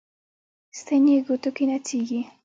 [0.79, 2.21] ستن یې ګوتو کې نڅیږي